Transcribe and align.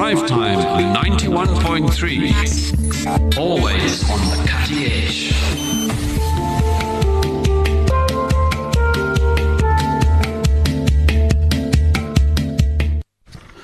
Drive 0.00 0.24
Time 0.26 0.58
91.3. 0.94 3.36
Always 3.36 4.10
on 4.10 4.18
the 4.30 4.36
cutting 4.48 4.78
edge. 4.78 5.30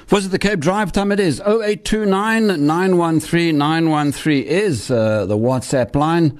Voice 0.08 0.26
of 0.26 0.30
the 0.30 0.38
Cape 0.38 0.60
Drive 0.60 0.92
time? 0.92 1.10
It 1.10 1.20
is 1.20 1.40
0829 1.40 2.66
913 2.66 3.56
913 3.56 4.44
is 4.44 4.90
uh, 4.90 5.24
the 5.24 5.38
WhatsApp 5.38 5.94
line. 5.94 6.38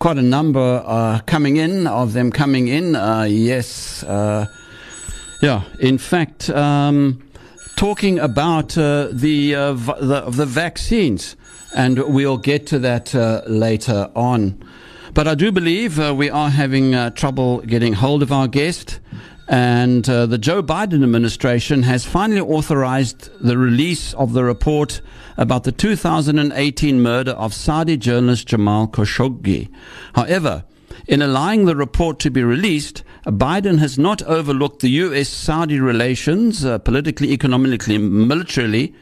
Quite 0.00 0.18
a 0.18 0.22
number 0.22 0.82
uh, 0.84 1.20
coming 1.20 1.56
in, 1.56 1.86
of 1.86 2.14
them 2.14 2.32
coming 2.32 2.66
in. 2.66 2.96
Uh, 2.96 3.22
yes. 3.22 4.02
Uh, 4.02 4.46
yeah, 5.40 5.62
in 5.78 5.98
fact, 5.98 6.50
um, 6.50 7.22
talking 7.76 8.18
about 8.18 8.76
uh, 8.76 9.08
the, 9.12 9.54
uh, 9.54 9.72
v- 9.74 9.92
the, 10.00 10.22
the 10.30 10.46
vaccines, 10.46 11.36
and 11.74 11.98
we'll 12.12 12.38
get 12.38 12.66
to 12.68 12.78
that 12.80 13.14
later 13.46 14.10
on. 14.14 14.62
But 15.14 15.28
I 15.28 15.34
do 15.34 15.52
believe 15.52 15.98
we 15.98 16.28
are 16.30 16.50
having 16.50 17.12
trouble 17.12 17.60
getting 17.60 17.94
hold 17.94 18.22
of 18.22 18.32
our 18.32 18.48
guest. 18.48 19.00
And 19.48 20.08
uh, 20.08 20.26
the 20.26 20.38
Joe 20.38 20.62
Biden 20.62 21.04
administration 21.04 21.84
has 21.84 22.04
finally 22.04 22.40
authorized 22.40 23.30
the 23.40 23.56
release 23.56 24.12
of 24.14 24.32
the 24.32 24.42
report 24.42 25.00
about 25.36 25.64
the 25.64 25.72
2018 25.72 27.00
murder 27.00 27.30
of 27.32 27.54
Saudi 27.54 27.96
journalist 27.96 28.48
Jamal 28.48 28.88
Khashoggi. 28.88 29.68
However, 30.14 30.64
in 31.06 31.22
allowing 31.22 31.64
the 31.64 31.76
report 31.76 32.18
to 32.20 32.30
be 32.30 32.42
released, 32.42 33.04
Biden 33.26 33.78
has 33.78 33.98
not 33.98 34.22
overlooked 34.22 34.80
the 34.80 34.90
U.S. 34.90 35.28
Saudi 35.28 35.78
relations, 35.78 36.64
uh, 36.64 36.78
politically, 36.78 37.32
economically, 37.32 37.98
militarily, 37.98 38.94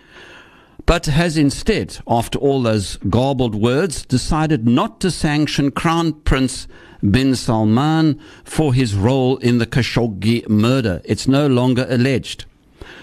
but 0.86 1.06
has 1.06 1.38
instead, 1.38 1.98
after 2.06 2.38
all 2.38 2.62
those 2.62 2.96
garbled 3.08 3.54
words, 3.54 4.04
decided 4.04 4.68
not 4.68 5.00
to 5.00 5.10
sanction 5.10 5.70
Crown 5.70 6.12
Prince 6.12 6.68
bin 7.10 7.34
Salman 7.34 8.20
for 8.44 8.74
his 8.74 8.94
role 8.94 9.38
in 9.38 9.58
the 9.58 9.66
Khashoggi 9.66 10.46
murder. 10.48 11.00
It's 11.04 11.26
no 11.26 11.46
longer 11.46 11.86
alleged. 11.88 12.44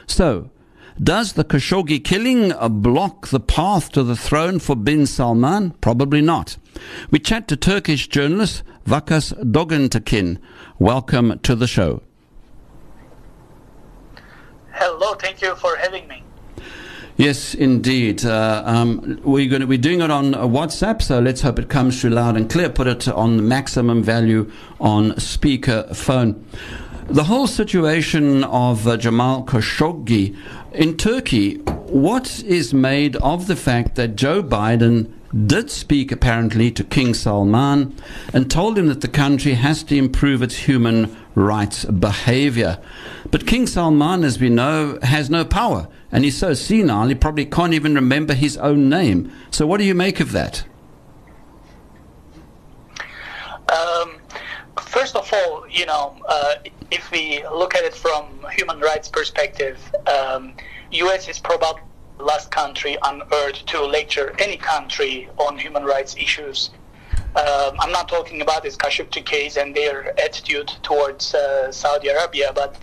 So, 0.06 0.51
does 1.02 1.34
the 1.34 1.44
Khashoggi 1.44 2.04
killing 2.04 2.54
block 2.82 3.28
the 3.28 3.40
path 3.40 3.92
to 3.92 4.04
the 4.04 4.16
throne 4.16 4.60
for 4.60 4.76
bin 4.76 5.06
Salman? 5.06 5.72
Probably 5.82 6.22
not. 6.22 6.58
We 7.10 7.20
chat 7.20 7.48
to 7.50 7.56
Turkish 7.56 8.08
journalist 8.08 8.64
Vakkas 8.86 9.34
Dogantekin. 9.52 10.40
Welcome 10.80 11.40
to 11.40 11.56
the 11.56 11.68
show. 11.68 12.02
Hello, 14.72 15.14
thank 15.16 15.42
you 15.42 15.56
for 15.56 15.76
having 15.76 16.08
me. 16.08 16.24
Yes, 17.18 17.54
indeed. 17.54 18.26
Uh, 18.26 18.64
um, 18.66 19.22
we're 19.24 19.50
going 19.50 19.62
to 19.62 19.68
be 19.68 19.78
doing 19.78 20.02
it 20.02 20.10
on 20.10 20.34
WhatsApp, 20.34 21.02
so 21.02 21.20
let's 21.20 21.42
hope 21.42 21.60
it 21.60 21.70
comes 21.70 22.02
through 22.02 22.12
loud 22.12 22.36
and 22.36 22.50
clear. 22.50 22.70
Put 22.70 22.88
it 22.88 23.08
on 23.08 23.38
the 23.38 23.44
maximum 23.44 24.02
value 24.02 24.52
on 24.80 25.20
speaker 25.20 25.84
phone. 25.94 26.44
The 27.08 27.24
whole 27.26 27.48
situation 27.48 28.44
of 28.46 28.88
uh, 28.88 28.98
Jamal 28.98 29.44
Khashoggi 29.44 30.36
in 30.72 30.98
Turkey, 30.98 31.56
what 31.58 32.42
is 32.44 32.74
made 32.74 33.16
of 33.18 33.48
the 33.48 33.56
fact 33.56 33.96
that 33.96 34.16
Joe 34.16 34.42
Biden 34.42 35.12
did 35.48 35.70
speak 35.70 36.12
apparently 36.12 36.72
to 36.72 36.84
King 36.84 37.14
Salman 37.14 37.96
and 38.34 38.50
told 38.50 38.78
him 38.78 38.88
that 38.88 39.02
the 39.02 39.08
country 39.08 39.54
has 39.54 39.84
to 39.84 39.96
improve 39.96 40.42
its 40.42 40.56
human 40.56 41.16
rights 41.36 41.86
behavior. 41.86 42.80
But 43.30 43.48
King 43.48 43.68
Salman, 43.68 44.24
as 44.24 44.40
we 44.40 44.50
know, 44.50 45.00
has 45.04 45.30
no 45.30 45.46
power 45.46 45.88
and 46.12 46.24
he's 46.26 46.38
so 46.38 46.54
senile 46.54 47.08
he 47.08 47.16
probably 47.16 47.46
can't 47.46 47.74
even 47.74 47.96
remember 47.96 48.34
his 48.34 48.58
own 48.58 48.90
name. 48.90 49.32
So, 49.50 49.66
what 49.66 49.78
do 49.78 49.86
you 49.86 49.96
make 49.96 50.20
of 50.20 50.34
that? 50.34 50.66
Um, 53.70 54.21
first 54.92 55.16
of 55.16 55.32
all, 55.34 55.66
you 55.70 55.86
know, 55.86 56.18
uh, 56.28 56.56
if 56.92 57.10
we 57.12 57.44
look 57.48 57.76
at 57.76 57.84
it 57.84 57.96
from 57.96 58.46
human 58.52 58.80
rights 58.82 59.08
perspective, 59.08 59.78
um, 60.08 60.54
U.S. 60.92 61.30
is 61.30 61.40
probably 61.40 61.82
the 62.18 62.26
last 62.26 62.52
country 62.52 63.00
on 63.00 63.24
earth 63.32 63.66
to 63.68 63.86
lecture 63.86 64.36
any 64.40 64.58
country 64.58 65.30
on 65.38 65.58
human 65.58 65.86
rights 65.86 66.16
issues. 66.18 66.72
Um, 67.36 67.74
I'm 67.80 67.94
not 67.94 68.10
talking 68.10 68.42
about 68.42 68.64
this 68.64 68.76
Khashoggi 68.76 69.26
case 69.26 69.56
and 69.56 69.74
their 69.74 70.20
attitude 70.20 70.68
towards 70.84 71.34
uh, 71.34 71.72
Saudi 71.72 72.10
Arabia, 72.10 72.52
but 72.54 72.76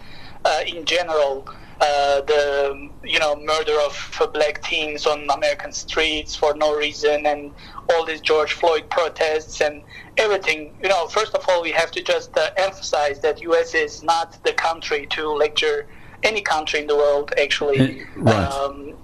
uh, 0.46 0.62
in 0.66 0.86
general, 0.86 1.46
uh, 1.80 2.20
the 2.22 2.88
you 3.04 3.18
know 3.18 3.36
murder 3.36 3.76
of 3.80 4.30
black 4.32 4.62
teens 4.62 5.06
on 5.06 5.28
American 5.30 5.72
streets 5.72 6.34
for 6.34 6.54
no 6.54 6.76
reason, 6.76 7.26
and 7.26 7.52
all 7.90 8.04
these 8.04 8.20
George 8.20 8.52
Floyd 8.52 8.88
protests 8.90 9.60
and 9.60 9.82
everything. 10.16 10.76
You 10.82 10.88
know, 10.88 11.06
first 11.06 11.34
of 11.34 11.44
all, 11.48 11.62
we 11.62 11.70
have 11.72 11.90
to 11.92 12.02
just 12.02 12.36
uh, 12.36 12.50
emphasize 12.56 13.20
that 13.20 13.40
U.S. 13.42 13.74
is 13.74 14.02
not 14.02 14.42
the 14.44 14.52
country 14.52 15.06
to 15.10 15.30
lecture 15.30 15.86
any 16.22 16.40
country 16.40 16.80
in 16.80 16.86
the 16.86 16.96
world, 16.96 17.32
actually. 17.38 18.00
Eh, 18.00 18.04
right. 18.16 18.52
Um, 18.52 18.94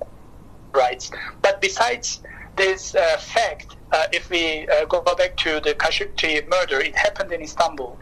rights. 0.75 1.11
But 1.41 1.61
besides 1.61 2.21
this 2.56 2.95
uh, 2.95 3.17
fact, 3.19 3.77
uh, 3.93 4.06
if 4.12 4.31
we 4.31 4.69
uh, 4.69 4.85
go 4.87 5.01
back 5.03 5.37
to 5.39 5.61
the 5.61 5.75
Khashoggi 5.75 6.49
murder, 6.49 6.81
it 6.81 6.97
happened 6.97 7.33
in 7.33 7.41
Istanbul, 7.41 7.97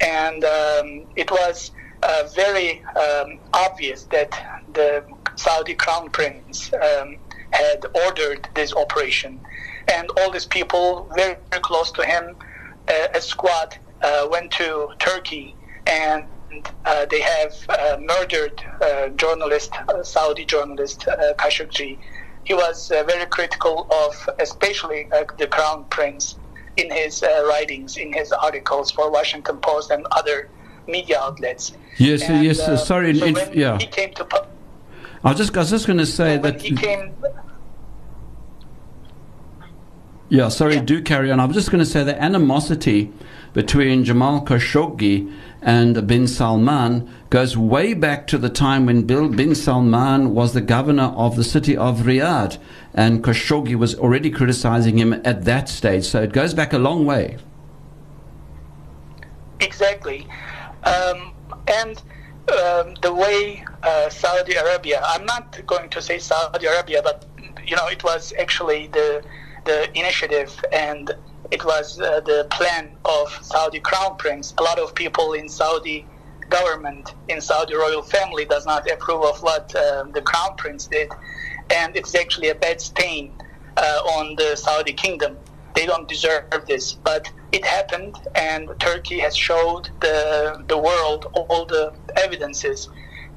and 0.00 0.44
um, 0.44 1.06
it 1.16 1.30
was 1.30 1.70
uh, 2.02 2.24
very 2.34 2.82
um, 2.96 3.38
obvious 3.52 4.04
that 4.04 4.30
the 4.72 5.04
Saudi 5.36 5.74
crown 5.74 6.10
prince 6.10 6.72
um, 6.74 7.16
had 7.50 7.84
ordered 8.06 8.48
this 8.54 8.74
operation, 8.74 9.40
and 9.92 10.08
all 10.18 10.30
these 10.30 10.46
people 10.46 11.10
very, 11.16 11.36
very 11.50 11.62
close 11.62 11.90
to 11.92 12.04
him, 12.04 12.36
uh, 12.88 13.06
a 13.14 13.20
squad 13.20 13.76
uh, 14.02 14.26
went 14.30 14.50
to 14.52 14.88
Turkey, 14.98 15.54
and 15.86 16.24
uh, 16.84 17.06
they 17.06 17.20
have 17.20 17.52
uh, 17.68 17.96
murdered 18.00 18.62
uh, 18.82 19.08
journalist, 19.10 19.72
Saudi 20.02 20.44
journalist 20.44 21.06
Khashoggi. 21.38 21.98
He 22.44 22.54
was 22.54 22.88
very 22.88 23.26
critical 23.26 23.86
of, 23.90 24.28
especially 24.40 25.08
the 25.38 25.46
crown 25.46 25.84
prince, 25.90 26.36
in 26.76 26.90
his 26.90 27.22
writings, 27.48 27.96
in 27.96 28.12
his 28.12 28.32
articles 28.32 28.90
for 28.90 29.10
Washington 29.10 29.58
Post 29.58 29.90
and 29.90 30.06
other 30.12 30.48
media 30.86 31.20
outlets. 31.20 31.72
Yes, 31.98 32.22
and, 32.22 32.44
yes. 32.44 32.60
Uh, 32.60 32.76
sorry, 32.76 33.14
so 33.18 33.26
in, 33.26 33.36
yeah. 33.52 33.78
He 33.78 33.86
came 33.86 34.12
to. 34.14 34.26
I 35.22 35.30
was 35.30 35.38
just, 35.38 35.56
I 35.56 35.60
was 35.60 35.70
just 35.70 35.86
going 35.86 35.98
to 35.98 36.06
say 36.06 36.36
so 36.36 36.42
that. 36.42 36.62
he 36.62 36.74
came. 36.74 37.14
Yeah, 40.30 40.48
sorry, 40.48 40.74
Yeah. 40.76 40.82
do 40.82 41.02
carry 41.02 41.30
on. 41.32 41.40
I 41.40 41.44
was 41.44 41.56
just 41.56 41.70
going 41.72 41.80
to 41.84 41.90
say 41.90 42.04
the 42.04 42.20
animosity 42.20 43.12
between 43.52 44.04
Jamal 44.04 44.44
Khashoggi 44.44 45.30
and 45.60 46.06
bin 46.06 46.28
Salman 46.28 47.10
goes 47.30 47.56
way 47.56 47.94
back 47.94 48.28
to 48.28 48.38
the 48.38 48.48
time 48.48 48.86
when 48.86 49.02
Bill 49.02 49.28
bin 49.28 49.56
Salman 49.56 50.32
was 50.32 50.54
the 50.54 50.60
governor 50.60 51.12
of 51.16 51.34
the 51.34 51.42
city 51.42 51.76
of 51.76 52.02
Riyadh, 52.02 52.58
and 52.94 53.24
Khashoggi 53.24 53.74
was 53.74 53.96
already 53.96 54.30
criticizing 54.30 54.98
him 54.98 55.12
at 55.24 55.44
that 55.46 55.68
stage. 55.68 56.04
So 56.04 56.22
it 56.22 56.32
goes 56.32 56.54
back 56.54 56.72
a 56.72 56.78
long 56.78 57.04
way. 57.04 57.36
Exactly. 59.58 60.26
Um, 60.84 61.32
and 61.68 62.02
um, 62.50 62.94
the 63.02 63.12
way 63.14 63.64
uh, 63.82 64.08
Saudi 64.08 64.54
Arabia, 64.54 65.00
I'm 65.04 65.24
not 65.24 65.60
going 65.66 65.88
to 65.90 66.02
say 66.02 66.18
Saudi 66.18 66.66
Arabia, 66.66 67.00
but 67.02 67.26
you 67.66 67.76
know, 67.76 67.88
it 67.88 68.02
was 68.04 68.32
actually 68.38 68.88
the 68.88 69.22
the 69.66 69.98
initiative 69.98 70.52
and 70.72 71.12
it 71.50 71.64
was 71.64 72.00
uh, 72.00 72.20
the 72.20 72.46
plan 72.50 72.90
of 73.04 73.28
Saudi 73.42 73.80
crown 73.80 74.16
prince. 74.16 74.54
A 74.58 74.62
lot 74.62 74.78
of 74.78 74.94
people 74.94 75.32
in 75.32 75.48
Saudi 75.48 76.06
government, 76.48 77.14
in 77.28 77.40
Saudi 77.40 77.74
royal 77.74 78.02
family, 78.02 78.44
does 78.44 78.66
not 78.66 78.90
approve 78.90 79.22
of 79.24 79.42
what 79.42 79.74
uh, 79.74 80.04
the 80.12 80.22
crown 80.22 80.56
prince 80.56 80.86
did, 80.86 81.10
and 81.70 81.96
it's 81.96 82.14
actually 82.14 82.48
a 82.48 82.54
bad 82.54 82.80
stain 82.80 83.32
uh, 83.76 83.80
on 84.16 84.36
the 84.36 84.56
Saudi 84.56 84.92
kingdom. 84.92 85.36
They 85.74 85.86
don't 85.86 86.08
deserve 86.08 86.44
this, 86.66 86.94
but 86.94 87.30
it 87.52 87.64
happened, 87.64 88.16
and 88.34 88.68
Turkey 88.78 89.18
has 89.20 89.36
showed 89.36 89.90
the 90.00 90.64
the 90.68 90.78
world 90.78 91.26
all 91.34 91.64
the 91.66 91.92
evidences 92.16 92.88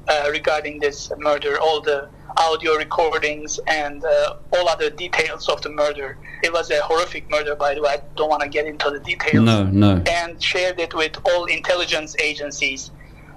uh, 0.08 0.28
regarding 0.30 0.78
this 0.80 1.10
murder, 1.18 1.58
all 1.60 1.80
the 1.80 2.08
audio 2.36 2.74
recordings 2.74 3.60
and 3.66 4.04
uh, 4.04 4.36
all 4.52 4.68
other 4.68 4.90
details 4.90 5.48
of 5.48 5.62
the 5.62 5.70
murder. 5.70 6.18
It 6.42 6.52
was 6.52 6.70
a 6.70 6.80
horrific 6.82 7.30
murder, 7.30 7.54
by 7.54 7.74
the 7.74 7.82
way. 7.82 7.90
I 7.90 8.02
don't 8.16 8.28
want 8.28 8.42
to 8.42 8.48
get 8.48 8.66
into 8.66 8.90
the 8.90 9.00
details. 9.00 9.44
No, 9.44 9.64
no. 9.64 10.02
And 10.08 10.42
shared 10.42 10.80
it 10.80 10.94
with 10.94 11.16
all 11.26 11.46
intelligence 11.46 12.16
agencies, 12.20 12.90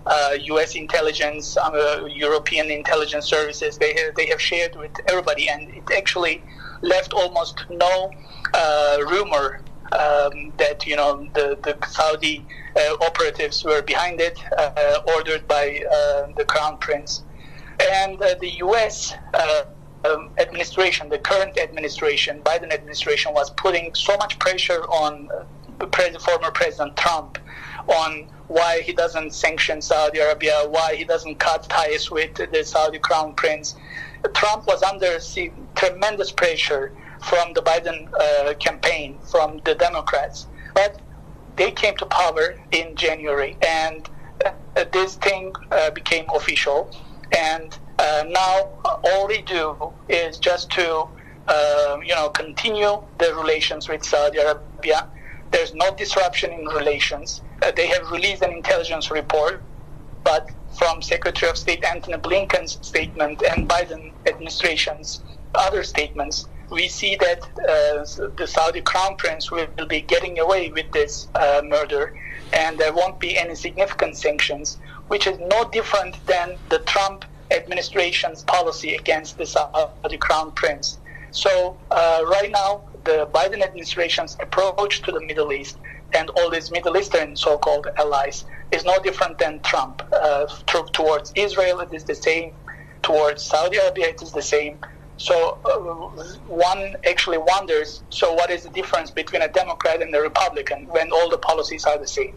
uh, 0.05 0.37
U.S. 0.41 0.75
intelligence, 0.75 1.57
uh, 1.57 2.07
European 2.09 2.71
intelligence 2.71 3.25
services. 3.25 3.77
They 3.77 3.93
have, 3.93 4.15
they 4.15 4.25
have 4.27 4.41
shared 4.41 4.75
with 4.75 4.91
everybody, 5.07 5.47
and 5.49 5.69
it 5.69 5.83
actually 5.95 6.43
left 6.81 7.13
almost 7.13 7.65
no 7.69 8.11
uh, 8.53 8.97
rumor 9.09 9.61
um, 9.93 10.53
that 10.57 10.85
you 10.85 10.95
know 10.95 11.27
the 11.33 11.57
the 11.63 11.77
Saudi 11.87 12.45
uh, 12.75 12.95
operatives 13.01 13.63
were 13.63 13.81
behind 13.81 14.19
it, 14.21 14.39
uh, 14.57 14.99
ordered 15.15 15.47
by 15.47 15.81
uh, 15.91 16.27
the 16.35 16.45
crown 16.45 16.77
prince, 16.77 17.23
and 17.91 18.21
uh, 18.21 18.35
the 18.39 18.49
U.S. 18.57 19.13
Uh, 19.33 19.63
um, 20.05 20.29
administration, 20.37 21.09
the 21.09 21.17
current 21.17 21.57
administration, 21.57 22.41
Biden 22.41 22.71
administration, 22.71 23.33
was 23.33 23.49
putting 23.51 23.93
so 23.95 24.15
much 24.17 24.37
pressure 24.39 24.83
on 24.83 25.29
uh, 25.31 26.19
former 26.19 26.51
President 26.51 26.95
Trump 26.95 27.39
on 27.87 28.27
why 28.47 28.81
he 28.81 28.93
doesn't 28.93 29.33
sanction 29.33 29.81
Saudi 29.81 30.19
Arabia, 30.19 30.63
why 30.69 30.95
he 30.95 31.03
doesn't 31.03 31.35
cut 31.39 31.63
ties 31.63 32.09
with 32.09 32.35
the 32.35 32.63
Saudi 32.63 32.99
crown 32.99 33.33
prince. 33.33 33.75
Trump 34.33 34.67
was 34.67 34.83
under 34.83 35.19
tremendous 35.75 36.31
pressure 36.31 36.91
from 37.21 37.53
the 37.53 37.61
Biden 37.61 38.09
uh, 38.13 38.53
campaign, 38.55 39.17
from 39.29 39.59
the 39.65 39.75
Democrats. 39.75 40.47
But 40.73 40.99
they 41.55 41.71
came 41.71 41.95
to 41.97 42.05
power 42.05 42.55
in 42.71 42.95
January, 42.95 43.57
and 43.67 44.07
uh, 44.45 44.85
this 44.91 45.15
thing 45.15 45.53
uh, 45.71 45.89
became 45.91 46.25
official. 46.33 46.91
And 47.35 47.77
uh, 47.99 48.25
now 48.29 48.69
all 49.03 49.27
they 49.27 49.41
do 49.41 49.91
is 50.07 50.37
just 50.37 50.69
to, 50.71 51.01
um, 51.47 52.03
you 52.03 52.13
know, 52.13 52.29
continue 52.29 53.01
the 53.17 53.33
relations 53.35 53.89
with 53.89 54.03
Saudi 54.03 54.37
Arabia. 54.37 55.09
There's 55.51 55.73
no 55.73 55.93
disruption 55.95 56.51
in 56.51 56.65
relations. 56.65 57.41
Uh, 57.63 57.71
they 57.71 57.87
have 57.87 58.11
released 58.11 58.43
an 58.43 58.51
intelligence 58.51 59.09
report, 59.09 59.63
but 60.23 60.49
from 60.77 61.01
Secretary 61.01 61.49
of 61.49 61.57
State 61.57 61.83
Antony 61.83 62.17
Blinken's 62.17 62.77
statement 62.85 63.41
and 63.41 63.67
Biden 63.67 64.11
administration's 64.27 65.21
other 65.55 65.83
statements, 65.83 66.47
we 66.69 66.87
see 66.87 67.15
that 67.17 67.41
uh, 67.43 68.27
the 68.35 68.47
Saudi 68.47 68.81
crown 68.81 69.15
prince 69.15 69.51
will 69.51 69.67
be 69.87 70.01
getting 70.01 70.39
away 70.39 70.69
with 70.69 70.91
this 70.91 71.27
uh, 71.35 71.61
murder, 71.63 72.13
and 72.53 72.77
there 72.77 72.93
won't 72.93 73.19
be 73.19 73.37
any 73.37 73.55
significant 73.55 74.17
sanctions, 74.17 74.77
which 75.07 75.27
is 75.27 75.37
no 75.39 75.69
different 75.71 76.25
than 76.25 76.57
the 76.69 76.79
Trump 76.79 77.25
administration's 77.51 78.43
policy 78.43 78.95
against 78.95 79.37
the 79.37 79.45
Saudi 79.45 80.17
crown 80.17 80.51
prince. 80.51 80.97
So 81.31 81.77
uh, 81.91 82.23
right 82.27 82.51
now, 82.51 82.83
the 83.03 83.27
Biden 83.33 83.61
administration's 83.61 84.35
approach 84.41 85.01
to 85.03 85.11
the 85.11 85.21
Middle 85.21 85.53
East 85.53 85.77
and 86.13 86.29
all 86.31 86.49
these 86.49 86.71
Middle 86.71 86.97
Eastern 86.97 87.35
so-called 87.35 87.87
allies 87.97 88.45
is 88.71 88.83
no 88.85 88.97
different 89.01 89.37
than 89.37 89.59
Trump. 89.61 90.01
Uh, 90.11 90.45
towards 90.93 91.31
Israel, 91.35 91.79
it 91.79 91.93
is 91.93 92.03
the 92.03 92.15
same. 92.15 92.53
Towards 93.03 93.43
Saudi 93.43 93.77
Arabia, 93.77 94.09
it 94.09 94.21
is 94.21 94.31
the 94.31 94.41
same. 94.41 94.77
So 95.17 95.57
uh, 95.65 96.23
one 96.47 96.95
actually 97.05 97.39
wonders, 97.39 98.03
so 98.09 98.33
what 98.33 98.51
is 98.51 98.63
the 98.63 98.69
difference 98.69 99.09
between 99.11 99.41
a 99.41 99.47
Democrat 99.47 100.01
and 100.01 100.13
a 100.15 100.21
Republican 100.21 100.85
when 100.87 101.11
all 101.11 101.29
the 101.29 101.39
policies 101.39 101.85
are 101.85 101.97
the 101.97 102.07
same? 102.07 102.35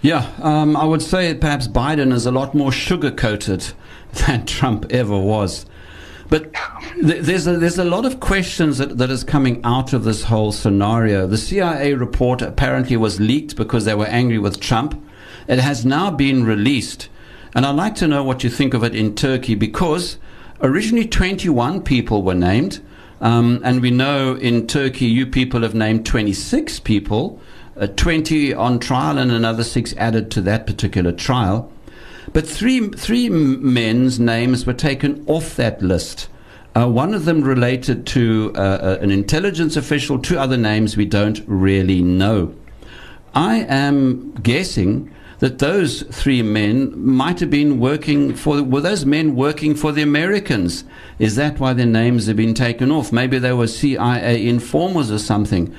Yeah, 0.00 0.32
um, 0.42 0.76
I 0.76 0.84
would 0.84 1.02
say 1.02 1.32
perhaps 1.34 1.68
Biden 1.68 2.12
is 2.12 2.26
a 2.26 2.32
lot 2.32 2.54
more 2.54 2.72
sugar 2.72 3.12
coated 3.12 3.72
than 4.26 4.44
Trump 4.46 4.86
ever 4.90 5.16
was. 5.16 5.64
But 6.28 6.52
th- 6.94 7.22
there's 7.24 7.46
a, 7.46 7.58
there's 7.58 7.78
a 7.78 7.84
lot 7.84 8.04
of 8.04 8.18
questions 8.18 8.78
that, 8.78 8.98
that 8.98 9.10
is 9.10 9.22
coming 9.22 9.60
out 9.64 9.92
of 9.92 10.02
this 10.02 10.24
whole 10.24 10.50
scenario. 10.50 11.26
The 11.26 11.38
CIA 11.38 11.94
report 11.94 12.42
apparently 12.42 12.96
was 12.96 13.20
leaked 13.20 13.54
because 13.54 13.84
they 13.84 13.94
were 13.94 14.06
angry 14.06 14.38
with 14.38 14.58
Trump. 14.58 15.00
It 15.46 15.60
has 15.60 15.84
now 15.84 16.10
been 16.10 16.44
released. 16.44 17.08
And 17.54 17.66
I'd 17.66 17.76
like 17.76 17.94
to 17.96 18.08
know 18.08 18.24
what 18.24 18.42
you 18.42 18.50
think 18.50 18.72
of 18.72 18.82
it 18.82 18.94
in 18.94 19.14
Turkey 19.14 19.54
because 19.54 20.16
Originally, 20.62 21.06
21 21.06 21.82
people 21.82 22.22
were 22.22 22.34
named. 22.34 22.80
Um, 23.20 23.60
and 23.64 23.80
we 23.80 23.90
know 23.90 24.34
in 24.34 24.66
Turkey, 24.66 25.06
you 25.06 25.26
people 25.26 25.62
have 25.62 25.74
named 25.74 26.04
26 26.06 26.80
people, 26.80 27.40
uh, 27.76 27.86
20 27.86 28.52
on 28.52 28.80
trial, 28.80 29.16
and 29.16 29.30
another 29.30 29.62
six 29.62 29.94
added 29.96 30.30
to 30.32 30.40
that 30.42 30.66
particular 30.66 31.12
trial. 31.12 31.70
But 32.32 32.48
three, 32.48 32.88
three 32.88 33.28
men's 33.28 34.18
names 34.18 34.66
were 34.66 34.72
taken 34.72 35.24
off 35.28 35.54
that 35.56 35.82
list. 35.82 36.28
Uh, 36.74 36.88
one 36.88 37.14
of 37.14 37.26
them 37.26 37.42
related 37.42 38.06
to 38.06 38.52
uh, 38.56 38.58
uh 38.58 38.98
an 39.02 39.10
intelligence 39.10 39.76
official, 39.76 40.18
two 40.18 40.38
other 40.38 40.56
names 40.56 40.96
we 40.96 41.04
don't 41.04 41.42
really 41.46 42.02
know. 42.02 42.54
I 43.34 43.58
am 43.68 44.32
guessing 44.42 45.12
that 45.42 45.58
those 45.58 46.02
three 46.02 46.40
men 46.40 46.92
might 46.96 47.40
have 47.40 47.50
been 47.50 47.80
working 47.80 48.32
for, 48.32 48.62
were 48.62 48.80
those 48.80 49.04
men 49.04 49.34
working 49.34 49.74
for 49.74 49.90
the 49.90 50.00
Americans? 50.00 50.84
Is 51.18 51.34
that 51.34 51.58
why 51.58 51.72
their 51.72 51.84
names 51.84 52.28
have 52.28 52.36
been 52.36 52.54
taken 52.54 52.92
off? 52.92 53.10
Maybe 53.10 53.40
they 53.40 53.52
were 53.52 53.66
CIA 53.66 54.46
informers 54.46 55.10
or 55.10 55.18
something. 55.18 55.74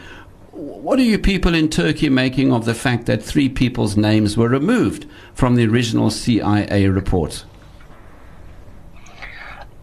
What 0.52 1.00
are 1.00 1.04
you 1.04 1.18
people 1.18 1.56
in 1.56 1.70
Turkey 1.70 2.10
making 2.10 2.52
of 2.52 2.66
the 2.66 2.74
fact 2.74 3.06
that 3.06 3.24
three 3.24 3.48
people's 3.48 3.96
names 3.96 4.36
were 4.36 4.50
removed 4.50 5.06
from 5.34 5.56
the 5.56 5.66
original 5.66 6.10
CIA 6.10 6.90
report? 6.90 7.46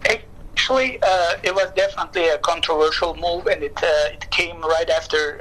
Actually, 0.04 0.98
uh, 1.02 1.36
it 1.42 1.54
was 1.54 1.72
definitely 1.74 2.28
a 2.28 2.36
controversial 2.36 3.16
move, 3.16 3.46
and 3.46 3.62
it, 3.62 3.82
uh, 3.82 4.12
it 4.12 4.30
came 4.30 4.60
right 4.60 4.90
after 4.90 5.40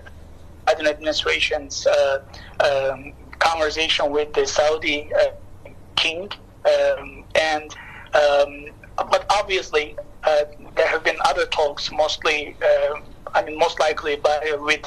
Biden 0.65 0.87
administration's 0.87 1.85
uh, 1.85 2.23
um, 2.61 3.13
conversation 3.59 4.09
with 4.11 4.31
the 4.33 4.45
Saudi 4.45 5.09
uh, 5.19 5.69
king, 5.97 6.29
um, 6.65 7.25
and 7.35 7.75
um, 8.13 8.51
but 9.11 9.25
obviously 9.39 9.97
uh, 10.23 10.43
there 10.77 10.87
have 10.87 11.03
been 11.03 11.17
other 11.25 11.45
talks, 11.47 11.91
mostly 11.91 12.55
uh, 12.63 12.93
I 13.33 13.43
mean 13.43 13.57
most 13.57 13.77
likely 13.79 14.15
by 14.15 14.37
with 14.59 14.85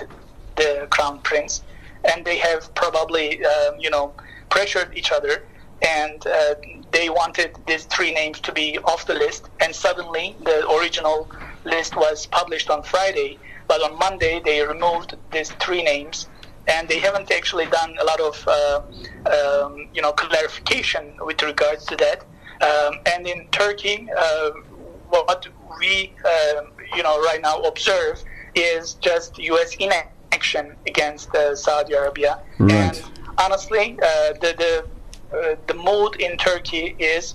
the 0.56 0.86
crown 0.90 1.20
prince, 1.20 1.62
and 2.10 2.24
they 2.24 2.38
have 2.38 2.74
probably 2.74 3.44
um, 3.44 3.74
you 3.78 3.90
know 3.90 4.14
pressured 4.48 4.90
each 4.96 5.12
other, 5.12 5.34
and 5.82 6.26
uh, 6.26 6.54
they 6.92 7.10
wanted 7.10 7.50
these 7.66 7.84
three 7.84 8.12
names 8.14 8.40
to 8.40 8.52
be 8.52 8.78
off 8.90 9.04
the 9.06 9.14
list, 9.14 9.50
and 9.62 9.74
suddenly 9.74 10.34
the 10.44 10.66
original 10.76 11.30
list 11.64 11.94
was 11.94 12.26
published 12.26 12.70
on 12.70 12.82
Friday, 12.82 13.38
but 13.68 13.82
on 13.82 13.98
Monday 13.98 14.40
they 14.42 14.66
removed 14.66 15.14
these 15.30 15.50
three 15.64 15.82
names 15.82 16.26
and 16.72 16.88
they 16.88 16.98
haven't 16.98 17.30
actually 17.30 17.66
done 17.66 17.94
a 18.00 18.04
lot 18.04 18.20
of 18.20 18.48
uh, 18.48 18.82
um, 19.34 19.88
you 19.94 20.02
know 20.02 20.12
clarification 20.12 21.04
with 21.20 21.42
regards 21.42 21.84
to 21.86 21.96
that. 21.96 22.24
Um, 22.68 23.00
and 23.12 23.26
in 23.26 23.46
Turkey, 23.48 24.08
uh, 24.16 24.50
what 25.08 25.46
we 25.78 26.14
uh, 26.24 26.62
you 26.96 27.02
know 27.02 27.20
right 27.28 27.40
now 27.42 27.56
observe 27.62 28.22
is 28.54 28.94
just 28.94 29.38
U.S. 29.38 29.70
inaction 29.86 30.74
against 30.86 31.34
uh, 31.34 31.54
Saudi 31.54 31.92
Arabia. 31.94 32.40
Right. 32.58 32.72
And 32.72 33.02
honestly, 33.38 33.98
uh, 34.02 34.32
the 34.42 34.50
the 34.62 34.74
uh, 35.36 35.56
the 35.66 35.74
mood 35.74 36.16
in 36.20 36.36
Turkey 36.36 36.96
is 36.98 37.34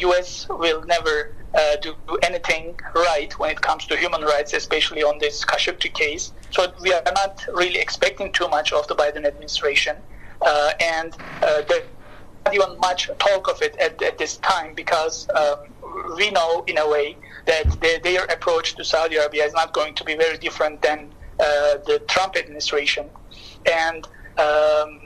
U.S. 0.00 0.46
will 0.48 0.82
never 0.84 1.34
uh, 1.56 1.76
do 1.76 1.94
anything 2.22 2.78
right 2.94 3.36
when 3.38 3.50
it 3.50 3.60
comes 3.60 3.86
to 3.86 3.96
human 3.96 4.22
rights, 4.22 4.52
especially 4.52 5.02
on 5.02 5.18
this 5.18 5.44
Khashoggi 5.44 5.92
case. 5.92 6.32
So 6.50 6.72
we 6.82 6.92
are 6.92 7.02
not 7.14 7.44
really 7.52 7.78
expecting 7.78 8.30
too 8.32 8.48
much 8.48 8.72
of 8.72 8.86
the 8.88 8.94
Biden 8.94 9.24
administration, 9.26 9.96
uh, 10.42 10.72
and 10.80 11.16
uh, 11.42 11.62
there's 11.68 11.88
not 12.44 12.54
even 12.54 12.78
much 12.78 13.10
talk 13.18 13.48
of 13.48 13.62
it 13.62 13.76
at, 13.78 14.00
at 14.02 14.18
this 14.18 14.36
time 14.38 14.74
because 14.74 15.28
um, 15.30 15.58
we 16.16 16.30
know 16.30 16.64
in 16.66 16.78
a 16.78 16.88
way 16.88 17.16
that 17.46 17.80
their, 17.80 17.98
their, 18.00 18.24
approach 18.26 18.74
to 18.76 18.84
Saudi 18.84 19.16
Arabia 19.16 19.44
is 19.44 19.52
not 19.52 19.72
going 19.72 19.94
to 19.94 20.04
be 20.04 20.14
very 20.14 20.36
different 20.38 20.82
than 20.82 21.10
uh, 21.40 21.78
the 21.86 22.02
Trump 22.08 22.36
administration, 22.36 23.08
and 23.70 24.06
um, 24.38 25.00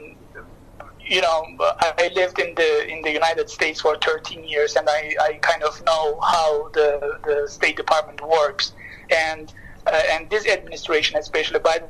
you 1.11 1.21
know, 1.21 1.45
I 1.59 2.11
lived 2.15 2.39
in 2.39 2.55
the 2.55 2.87
in 2.89 3.03
the 3.03 3.11
United 3.11 3.51
States 3.51 3.81
for 3.81 3.97
13 3.97 4.45
years, 4.45 4.77
and 4.77 4.89
I, 4.89 5.17
I 5.21 5.33
kind 5.43 5.63
of 5.65 5.83
know 5.85 6.21
how 6.21 6.69
the 6.73 7.19
the 7.25 7.49
State 7.49 7.77
Department 7.77 8.21
works, 8.23 8.73
and 9.11 9.53
uh, 9.87 10.03
and 10.13 10.31
this 10.31 10.47
administration, 10.47 11.19
especially 11.19 11.59
Biden 11.59 11.89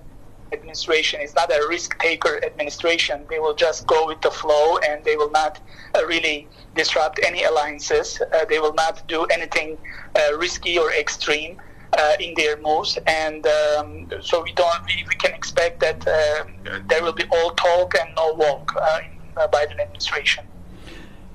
administration, 0.53 1.21
is 1.21 1.35
not 1.35 1.53
a 1.53 1.67
risk 1.69 1.99
taker 1.99 2.43
administration. 2.43 3.27
They 3.29 3.39
will 3.39 3.55
just 3.55 3.87
go 3.87 4.07
with 4.07 4.23
the 4.23 4.31
flow, 4.31 4.79
and 4.79 5.05
they 5.05 5.17
will 5.17 5.31
not 5.31 5.61
uh, 5.95 6.07
really 6.07 6.49
disrupt 6.75 7.21
any 7.23 7.45
alliances. 7.45 8.21
Uh, 8.23 8.47
they 8.47 8.59
will 8.59 8.75
not 8.75 9.07
do 9.07 9.27
anything 9.27 9.77
uh, 10.17 10.39
risky 10.39 10.79
or 10.79 10.93
extreme. 10.93 11.61
Uh, 11.99 12.15
in 12.21 12.33
their 12.37 12.57
moves, 12.59 12.97
and 13.09 13.45
um, 13.49 14.09
so 14.23 14.41
we 14.45 14.53
don't 14.53 14.87
we, 14.87 15.05
we 15.09 15.15
can 15.17 15.33
expect 15.33 15.81
that 15.81 16.07
uh, 16.07 16.45
there 16.87 17.03
will 17.03 17.13
be 17.13 17.25
all 17.33 17.51
talk 17.57 17.97
and 17.99 18.09
no 18.15 18.33
walk 18.35 18.73
uh, 18.81 19.01
the 19.41 19.49
Biden 19.49 19.81
administration. 19.81 20.45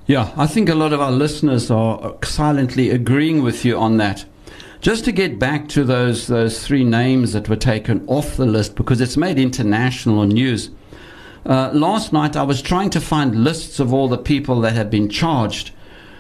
Yeah, 0.07 0.31
I 0.37 0.45
think 0.45 0.69
a 0.69 0.75
lot 0.75 0.93
of 0.93 1.01
our 1.01 1.11
listeners 1.11 1.71
are 1.71 2.15
silently 2.23 2.91
agreeing 2.91 3.41
with 3.41 3.65
you 3.65 3.77
on 3.77 3.97
that. 3.97 4.25
Just 4.79 5.03
to 5.05 5.11
get 5.11 5.39
back 5.39 5.67
to 5.69 5.83
those 5.83 6.27
those 6.27 6.63
three 6.65 6.83
names 6.83 7.33
that 7.33 7.49
were 7.49 7.55
taken 7.55 8.05
off 8.07 8.37
the 8.37 8.45
list 8.45 8.75
because 8.75 9.01
it's 9.01 9.17
made 9.17 9.39
international 9.39 10.23
news. 10.25 10.69
Uh, 11.43 11.71
last 11.73 12.13
night 12.13 12.35
I 12.35 12.43
was 12.43 12.61
trying 12.61 12.91
to 12.91 13.01
find 13.01 13.43
lists 13.43 13.79
of 13.79 13.91
all 13.91 14.07
the 14.07 14.17
people 14.17 14.61
that 14.61 14.73
have 14.73 14.91
been 14.91 15.09
charged. 15.09 15.71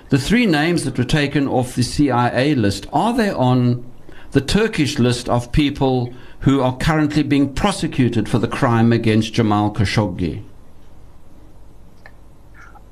The 0.09 0.17
three 0.17 0.47
names 0.47 0.83
that 0.85 0.97
were 0.97 1.03
taken 1.03 1.47
off 1.47 1.75
the 1.75 1.83
CIA 1.83 2.55
list 2.55 2.87
are 2.91 3.13
they 3.15 3.29
on 3.29 3.85
the 4.31 4.41
Turkish 4.41 4.97
list 4.97 5.29
of 5.29 5.51
people 5.51 6.11
who 6.39 6.61
are 6.61 6.77
currently 6.77 7.21
being 7.21 7.53
prosecuted 7.53 8.27
for 8.27 8.39
the 8.39 8.47
crime 8.47 8.91
against 8.91 9.33
Jamal 9.33 9.71
Khashoggi? 9.71 10.43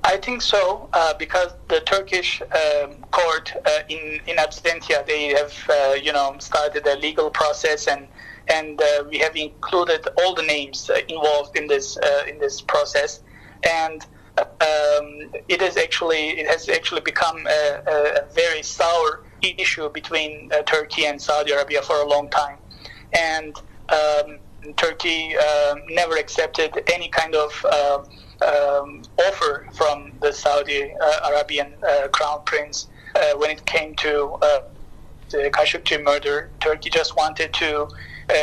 I 0.05 0.17
think 0.17 0.41
so 0.41 0.89
uh, 0.91 1.13
because 1.17 1.53
the 1.69 1.79
Turkish 1.81 2.41
um, 2.41 2.95
court 3.11 3.53
uh, 3.65 3.79
in 3.87 4.19
in 4.27 4.35
absentia 4.37 5.05
they 5.05 5.27
have 5.27 5.53
uh, 5.69 5.93
you 5.93 6.11
know 6.11 6.35
started 6.39 6.85
a 6.85 6.97
legal 6.97 7.29
process 7.29 7.87
and 7.87 8.07
and 8.49 8.81
uh, 8.81 9.05
we 9.09 9.17
have 9.19 9.35
included 9.35 10.05
all 10.17 10.35
the 10.35 10.43
names 10.43 10.89
uh, 10.89 10.99
involved 11.07 11.57
in 11.57 11.67
this 11.67 11.97
uh, 11.97 12.23
in 12.27 12.37
this 12.39 12.59
process. 12.61 13.21
And 13.63 14.05
um, 14.37 15.31
it 15.47 15.61
is 15.61 15.77
actually 15.77 16.31
it 16.39 16.47
has 16.47 16.67
actually 16.67 17.01
become 17.01 17.47
a, 17.47 18.23
a 18.25 18.33
very 18.33 18.61
sour 18.61 19.23
issue 19.41 19.89
between 19.89 20.49
Turkey 20.65 21.05
and 21.05 21.21
Saudi 21.21 21.51
Arabia 21.51 21.81
for 21.81 21.97
a 22.01 22.07
long 22.07 22.29
time. 22.29 22.57
And 23.13 23.55
um, 23.89 24.39
Turkey 24.75 25.35
never 25.89 26.17
accepted 26.17 26.83
any 26.91 27.09
kind 27.09 27.35
of 27.35 27.51
um, 28.43 29.01
offer 29.19 29.67
from 29.73 30.11
the 30.21 30.31
Saudi 30.31 30.91
uh, 30.91 31.29
Arabian 31.29 31.73
uh, 31.87 32.07
crown 32.09 32.41
prince 32.45 32.87
uh, 33.15 33.33
when 33.37 33.49
it 33.51 33.65
came 33.65 33.95
to 33.95 34.37
the 35.29 35.49
Khashoggi 35.49 36.03
murder. 36.03 36.49
Turkey 36.59 36.89
just 36.89 37.15
wanted 37.15 37.53
to 37.53 37.87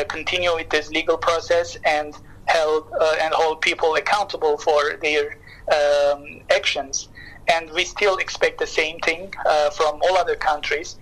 continue 0.08 0.54
with 0.54 0.70
this 0.70 0.90
legal 0.90 1.16
process 1.16 1.76
and 1.84 2.16
held 2.46 2.84
and 3.20 3.32
hold 3.32 3.60
people 3.60 3.94
accountable 3.94 4.56
for 4.58 4.96
their 5.02 5.36
um, 5.72 6.40
actions. 6.50 7.08
And 7.48 7.70
we 7.70 7.84
still 7.84 8.16
expect 8.16 8.58
the 8.58 8.66
same 8.66 8.98
thing 9.00 9.32
from 9.72 10.00
all 10.02 10.16
other 10.16 10.36
countries. 10.36 10.98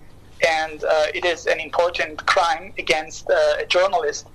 And 0.46 0.84
it 1.14 1.24
is 1.24 1.46
an 1.46 1.58
important 1.60 2.24
crime 2.26 2.72
against 2.78 3.28
a 3.30 3.64
journalist, 3.68 4.26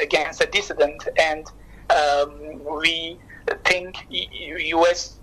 against 0.00 0.40
a 0.40 0.46
dissident, 0.46 1.06
and 1.18 1.46
um, 1.90 2.64
we 2.64 3.18
think 3.64 4.06
U.S. 4.10 5.18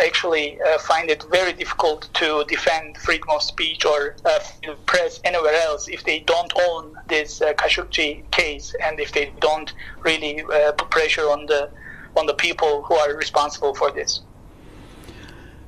actually 0.00 0.60
uh, 0.60 0.78
find 0.78 1.10
it 1.10 1.24
very 1.30 1.52
difficult 1.52 2.08
to 2.14 2.44
defend 2.48 2.96
freedom 2.98 3.28
of 3.30 3.42
speech 3.42 3.84
or 3.84 4.16
uh, 4.24 4.38
press 4.86 5.20
anywhere 5.24 5.54
else 5.54 5.88
if 5.88 6.04
they 6.04 6.20
don't 6.20 6.52
own 6.68 6.94
this 7.08 7.40
uh, 7.40 7.52
Khashoggi 7.54 8.30
case 8.30 8.74
and 8.84 9.00
if 9.00 9.12
they 9.12 9.32
don't 9.40 9.72
really 10.00 10.42
uh, 10.42 10.72
put 10.72 10.90
pressure 10.90 11.22
on 11.30 11.46
the 11.46 11.70
on 12.16 12.26
the 12.26 12.34
people 12.34 12.82
who 12.82 12.94
are 12.94 13.14
responsible 13.14 13.74
for 13.74 13.90
this. 13.92 14.22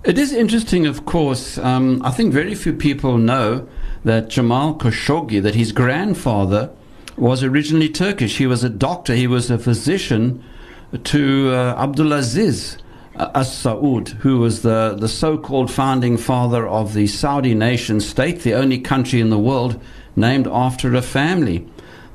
It 0.02 0.18
is 0.18 0.32
interesting, 0.32 0.86
of 0.86 1.04
course. 1.04 1.58
Um, 1.58 2.00
I 2.02 2.10
think 2.10 2.32
very 2.32 2.54
few 2.54 2.72
people 2.72 3.18
know 3.18 3.68
that 4.04 4.28
Jamal 4.28 4.74
Khashoggi, 4.74 5.42
that 5.42 5.54
his 5.54 5.72
grandfather 5.72 6.70
was 7.16 7.42
originally 7.42 7.90
Turkish. 7.90 8.38
He 8.38 8.46
was 8.46 8.64
a 8.64 8.70
doctor. 8.70 9.14
He 9.14 9.26
was 9.26 9.50
a 9.50 9.58
physician 9.58 10.42
to 11.04 11.52
uh, 11.52 11.86
Abdulaziz 11.86 12.78
As 13.14 13.48
Saud, 13.50 14.08
who 14.08 14.38
was 14.38 14.62
the, 14.62 14.96
the 14.98 15.08
so 15.08 15.38
called 15.38 15.70
founding 15.70 16.16
father 16.16 16.66
of 16.66 16.94
the 16.94 17.06
Saudi 17.06 17.54
nation 17.54 18.00
state, 18.00 18.40
the 18.40 18.54
only 18.54 18.78
country 18.78 19.20
in 19.20 19.30
the 19.30 19.38
world 19.38 19.80
named 20.16 20.48
after 20.48 20.94
a 20.94 21.02
family. 21.02 21.66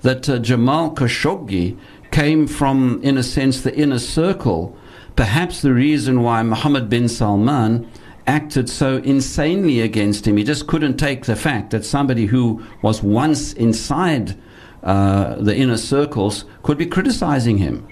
That 0.01 0.27
uh, 0.29 0.39
Jamal 0.39 0.93
Khashoggi 0.93 1.77
came 2.11 2.47
from, 2.47 2.99
in 3.01 3.17
a 3.17 3.23
sense, 3.23 3.61
the 3.61 3.75
inner 3.75 3.99
circle. 3.99 4.77
Perhaps 5.15 5.61
the 5.61 5.73
reason 5.73 6.21
why 6.21 6.43
Mohammed 6.43 6.89
bin 6.89 7.07
Salman 7.07 7.89
acted 8.27 8.69
so 8.69 8.97
insanely 8.97 9.81
against 9.81 10.27
him. 10.27 10.37
He 10.37 10.43
just 10.43 10.67
couldn't 10.67 10.97
take 10.97 11.25
the 11.25 11.35
fact 11.35 11.71
that 11.71 11.85
somebody 11.85 12.25
who 12.25 12.63
was 12.81 13.01
once 13.01 13.53
inside 13.53 14.35
uh, 14.83 15.35
the 15.35 15.55
inner 15.55 15.77
circles 15.77 16.45
could 16.63 16.77
be 16.77 16.85
criticizing 16.85 17.57
him. 17.57 17.87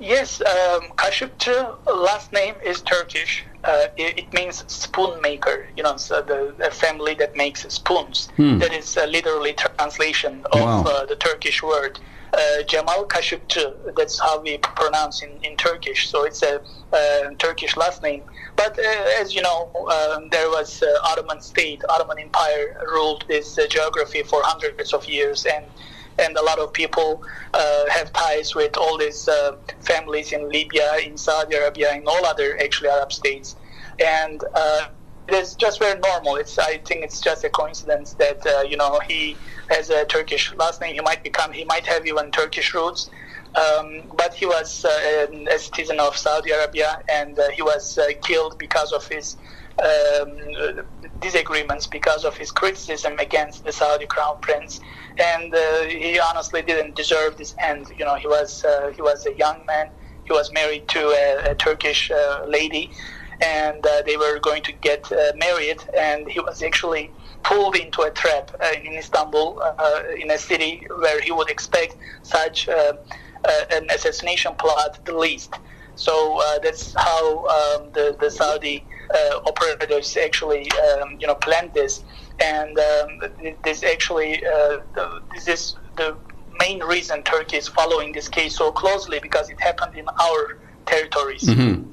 Yes, 0.00 0.40
um, 0.40 0.92
last 1.86 2.32
name 2.32 2.54
is 2.64 2.80
Turkish. 2.80 3.44
Uh, 3.62 3.88
it, 3.98 4.18
it, 4.18 4.32
means 4.32 4.64
spoon 4.72 5.20
maker. 5.20 5.66
You 5.76 5.82
know, 5.82 5.98
so 5.98 6.22
the, 6.22 6.54
the 6.56 6.70
family 6.70 7.12
that 7.14 7.36
makes 7.36 7.68
spoons. 7.68 8.30
Hmm. 8.36 8.58
That 8.58 8.72
is 8.72 8.96
uh, 8.96 9.04
literally 9.04 9.52
translation 9.52 10.46
of 10.52 10.60
wow. 10.60 10.82
uh, 10.84 11.04
the 11.04 11.16
Turkish 11.16 11.62
word. 11.62 12.00
Uh, 12.32 12.62
Jamal 12.62 13.04
Khashoggi. 13.06 13.94
That's 13.96 14.18
how 14.18 14.40
we 14.40 14.56
pronounce 14.58 15.22
in, 15.22 15.32
in 15.42 15.56
Turkish. 15.56 16.08
So 16.08 16.24
it's 16.24 16.42
a 16.42 16.62
uh, 16.92 17.34
Turkish 17.38 17.76
last 17.76 18.02
name. 18.02 18.22
But 18.56 18.78
uh, 18.78 18.82
as 19.20 19.34
you 19.34 19.42
know, 19.42 19.70
um, 19.88 20.30
there 20.30 20.48
was 20.48 20.82
Ottoman 21.02 21.42
state, 21.42 21.82
Ottoman 21.90 22.18
Empire 22.18 22.82
ruled 22.90 23.24
this 23.28 23.58
geography 23.68 24.22
for 24.22 24.40
hundreds 24.44 24.94
of 24.94 25.06
years, 25.06 25.44
and 25.44 25.66
and 26.20 26.36
a 26.36 26.42
lot 26.42 26.58
of 26.58 26.72
people 26.72 27.22
uh, 27.54 27.84
have 27.88 28.12
ties 28.12 28.54
with 28.54 28.76
all 28.76 28.98
these 28.98 29.28
uh, 29.28 29.56
families 29.80 30.32
in 30.32 30.48
Libya, 30.48 30.96
in 31.04 31.16
Saudi 31.16 31.56
Arabia, 31.56 31.94
in 31.94 32.06
all 32.06 32.24
other 32.26 32.58
actually 32.62 32.90
Arab 32.90 33.12
states, 33.12 33.56
and 33.98 34.44
uh, 34.54 34.88
it 35.28 35.34
is 35.34 35.54
just 35.54 35.78
very 35.78 35.98
normal. 36.00 36.36
It's 36.36 36.58
I 36.58 36.78
think 36.78 37.04
it's 37.04 37.20
just 37.20 37.44
a 37.44 37.50
coincidence 37.50 38.14
that 38.14 38.46
uh, 38.46 38.62
you 38.62 38.76
know 38.76 39.00
he 39.08 39.36
has 39.68 39.90
a 39.90 40.04
Turkish 40.04 40.54
last 40.54 40.80
name. 40.80 40.94
He 40.94 41.00
might 41.00 41.22
become 41.22 41.52
he 41.52 41.64
might 41.64 41.86
have 41.86 42.06
even 42.06 42.30
Turkish 42.30 42.74
roots. 42.74 43.10
Um, 43.56 44.02
but 44.16 44.32
he 44.32 44.46
was 44.46 44.84
uh, 44.84 45.26
a 45.50 45.58
citizen 45.58 45.98
of 45.98 46.16
Saudi 46.16 46.52
Arabia, 46.52 47.02
and 47.08 47.36
uh, 47.36 47.50
he 47.50 47.62
was 47.62 47.98
killed 48.22 48.56
because 48.58 48.92
of 48.92 49.08
his 49.08 49.36
um, 49.78 50.84
disagreements 51.20 51.86
because 51.86 52.24
of 52.24 52.36
his 52.36 52.50
criticism 52.50 53.18
against 53.18 53.64
the 53.64 53.72
Saudi 53.72 54.06
crown 54.06 54.36
prince, 54.40 54.80
and 55.18 55.54
uh, 55.54 55.82
he 55.84 56.18
honestly 56.18 56.62
didn't 56.62 56.96
deserve 56.96 57.36
this 57.36 57.54
end. 57.62 57.86
You 57.98 58.04
know, 58.04 58.16
he 58.16 58.26
was 58.26 58.64
uh, 58.64 58.92
he 58.94 59.02
was 59.02 59.26
a 59.26 59.34
young 59.36 59.64
man. 59.66 59.88
He 60.24 60.32
was 60.32 60.52
married 60.52 60.86
to 60.88 61.00
a, 61.00 61.52
a 61.52 61.54
Turkish 61.54 62.10
uh, 62.10 62.44
lady, 62.46 62.90
and 63.40 63.84
uh, 63.84 64.02
they 64.06 64.16
were 64.16 64.38
going 64.38 64.62
to 64.62 64.72
get 64.72 65.10
uh, 65.10 65.32
married, 65.36 65.82
and 65.96 66.28
he 66.30 66.40
was 66.40 66.62
actually 66.62 67.10
pulled 67.42 67.76
into 67.76 68.02
a 68.02 68.10
trap 68.10 68.50
uh, 68.62 68.68
in 68.84 68.92
Istanbul, 68.94 69.62
in 70.20 70.30
a 70.30 70.38
city 70.38 70.86
where 70.98 71.20
he 71.20 71.32
would 71.32 71.50
expect 71.50 71.96
such 72.22 72.68
an 72.68 73.86
assassination 73.90 74.54
plot 74.58 75.04
the 75.06 75.16
least. 75.16 75.54
So 76.00 76.40
that's 76.62 76.94
how 76.94 77.44
um, 77.56 77.90
the 77.92 78.16
the 78.18 78.30
Saudi 78.30 78.82
uh, 79.14 79.40
operators 79.44 80.16
actually 80.16 80.66
um, 80.88 81.18
you 81.20 81.26
know 81.26 81.34
planned 81.34 81.74
this, 81.74 82.04
and 82.42 82.78
um, 82.78 83.10
this 83.64 83.84
actually 83.84 84.42
uh, 84.46 84.78
this 85.34 85.46
is 85.46 85.76
the 85.96 86.16
main 86.58 86.82
reason 86.82 87.22
Turkey 87.22 87.58
is 87.58 87.68
following 87.68 88.12
this 88.12 88.28
case 88.30 88.56
so 88.56 88.72
closely 88.72 89.18
because 89.20 89.50
it 89.50 89.60
happened 89.60 89.94
in 89.94 90.08
our 90.08 90.58
territories. 90.86 91.42
Mm-hmm. 91.42 91.90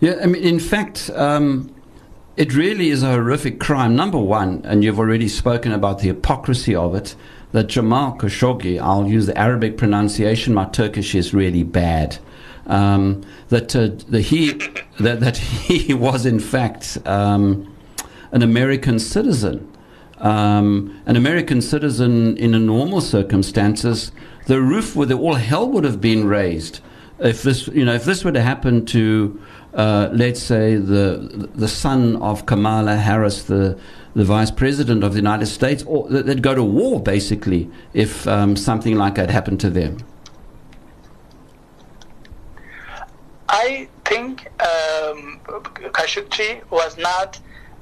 Yeah, 0.00 0.20
I 0.22 0.26
mean, 0.26 0.42
in 0.42 0.60
fact. 0.60 1.10
Um, 1.10 1.74
it 2.36 2.54
really 2.54 2.90
is 2.90 3.02
a 3.02 3.10
horrific 3.14 3.58
crime. 3.58 3.96
Number 3.96 4.20
one, 4.20 4.62
and 4.64 4.84
you've 4.84 5.00
already 5.00 5.26
spoken 5.26 5.72
about 5.72 5.98
the 5.98 6.06
hypocrisy 6.06 6.72
of 6.72 6.94
it, 6.94 7.16
that 7.50 7.66
Jamal 7.66 8.16
Khashoggi, 8.16 8.80
I'll 8.80 9.08
use 9.08 9.26
the 9.26 9.36
Arabic 9.36 9.76
pronunciation, 9.76 10.54
my 10.54 10.66
Turkish 10.66 11.16
is 11.16 11.34
really 11.34 11.64
bad 11.64 12.18
um, 12.68 13.22
that 13.48 13.74
uh, 13.74 13.90
the 14.08 14.20
he 14.20 14.52
that, 15.00 15.20
that 15.20 15.36
he 15.36 15.94
was 16.06 16.26
in 16.26 16.38
fact 16.38 16.98
um, 17.06 17.74
an 18.32 18.42
American 18.42 18.98
citizen. 18.98 19.72
Um, 20.18 21.00
an 21.06 21.14
American 21.14 21.62
citizen 21.62 22.36
in 22.38 22.50
normal 22.66 23.00
circumstances, 23.00 24.10
the 24.46 24.60
roof 24.60 24.96
with 24.96 25.12
all 25.12 25.36
hell 25.36 25.68
would 25.68 25.84
have 25.84 26.00
been 26.00 26.26
raised 26.26 26.80
if 27.20 27.42
this, 27.42 27.68
you 27.68 27.84
know, 27.84 27.94
if 27.94 28.04
this 28.04 28.24
were 28.24 28.32
to 28.32 28.42
happen 28.42 28.86
to, 28.86 29.40
uh, 29.74 30.08
let's 30.12 30.42
say, 30.42 30.76
the 30.76 31.48
the 31.54 31.68
son 31.68 32.16
of 32.16 32.46
Kamala 32.46 32.96
Harris, 32.96 33.42
the 33.44 33.78
the 34.14 34.24
vice 34.24 34.50
president 34.50 35.04
of 35.04 35.12
the 35.12 35.18
United 35.18 35.46
States, 35.46 35.84
or 35.86 36.08
they'd 36.08 36.42
go 36.42 36.54
to 36.54 36.64
war 36.64 37.00
basically 37.00 37.70
if 37.92 38.26
um, 38.26 38.56
something 38.56 38.96
like 38.96 39.16
that 39.16 39.30
happened 39.30 39.60
to 39.60 39.70
them. 39.70 39.98
I 43.48 43.88
think 44.04 44.46
um, 44.60 45.40
Khashoggi 45.96 46.68
was 46.70 46.96
not 46.98 47.38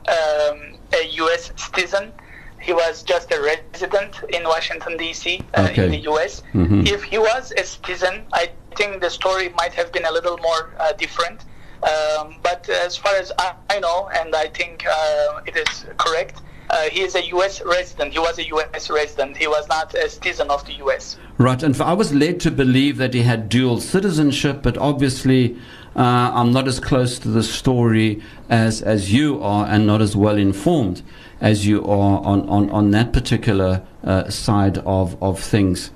um, 0.08 0.78
a 0.92 1.06
U.S. 1.22 1.52
citizen. 1.56 2.12
He 2.60 2.72
was 2.72 3.02
just 3.02 3.32
a 3.32 3.40
resident 3.40 4.22
in 4.30 4.44
Washington 4.44 4.96
D.C. 4.96 5.42
Uh, 5.54 5.68
okay. 5.70 5.84
in 5.84 5.90
the 5.90 5.98
U.S. 6.12 6.42
Mm-hmm. 6.54 6.86
If 6.86 7.02
he 7.04 7.18
was 7.18 7.52
a 7.56 7.64
citizen, 7.64 8.24
I 8.32 8.50
think 8.76 9.00
the 9.00 9.10
story 9.10 9.48
might 9.50 9.72
have 9.74 9.92
been 9.92 10.04
a 10.04 10.12
little 10.12 10.38
more 10.38 10.72
uh, 10.78 10.92
different. 10.92 11.44
Um, 11.82 12.36
but 12.42 12.68
as 12.68 12.96
far 12.96 13.14
as 13.16 13.30
I, 13.38 13.54
I 13.70 13.80
know, 13.80 14.08
and 14.14 14.34
I 14.34 14.48
think 14.48 14.84
uh, 14.86 15.40
it 15.46 15.56
is 15.56 15.86
correct, 15.98 16.40
uh, 16.70 16.82
he 16.90 17.02
is 17.02 17.14
a 17.14 17.24
U.S. 17.26 17.62
resident. 17.64 18.12
He 18.12 18.18
was 18.18 18.38
a 18.38 18.46
U.S. 18.46 18.90
resident. 18.90 19.36
He 19.36 19.46
was 19.46 19.68
not 19.68 19.94
a 19.94 20.08
citizen 20.08 20.50
of 20.50 20.64
the 20.66 20.74
U.S. 20.74 21.16
Right, 21.38 21.62
and 21.62 21.78
I 21.80 21.92
was 21.92 22.14
led 22.14 22.40
to 22.40 22.50
believe 22.50 22.96
that 22.96 23.14
he 23.14 23.22
had 23.22 23.48
dual 23.48 23.80
citizenship, 23.80 24.62
but 24.62 24.78
obviously 24.78 25.56
uh, 25.94 26.32
I'm 26.34 26.52
not 26.52 26.66
as 26.66 26.80
close 26.80 27.18
to 27.20 27.28
the 27.28 27.42
story 27.42 28.22
as, 28.48 28.82
as 28.82 29.12
you 29.12 29.42
are 29.42 29.66
and 29.66 29.86
not 29.86 30.00
as 30.02 30.16
well 30.16 30.36
informed 30.36 31.02
as 31.40 31.66
you 31.66 31.84
are 31.84 32.24
on, 32.24 32.48
on, 32.48 32.70
on 32.70 32.90
that 32.92 33.12
particular 33.12 33.82
uh, 34.02 34.28
side 34.30 34.78
of, 34.78 35.22
of 35.22 35.38
things. 35.38 35.90